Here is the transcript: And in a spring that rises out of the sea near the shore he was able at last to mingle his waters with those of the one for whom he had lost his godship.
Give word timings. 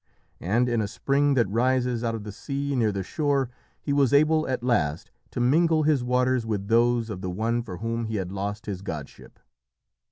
And 0.39 0.67
in 0.67 0.81
a 0.81 0.87
spring 0.87 1.35
that 1.35 1.47
rises 1.47 2.03
out 2.03 2.15
of 2.15 2.23
the 2.23 2.31
sea 2.31 2.75
near 2.75 2.91
the 2.91 3.03
shore 3.03 3.51
he 3.79 3.93
was 3.93 4.13
able 4.13 4.47
at 4.47 4.63
last 4.63 5.11
to 5.29 5.39
mingle 5.39 5.83
his 5.83 6.03
waters 6.03 6.43
with 6.43 6.69
those 6.69 7.11
of 7.11 7.21
the 7.21 7.29
one 7.29 7.61
for 7.61 7.77
whom 7.77 8.05
he 8.05 8.15
had 8.15 8.31
lost 8.31 8.65
his 8.65 8.81
godship. 8.81 9.37